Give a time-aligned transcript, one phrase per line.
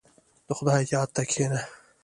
[0.47, 1.61] •د خدای یاد ته کښېنه.